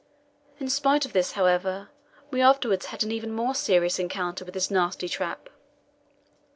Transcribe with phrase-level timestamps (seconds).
[0.59, 1.89] In spite of this, however,
[2.31, 5.47] we afterwards had an even more serious encounter with this nasty trap.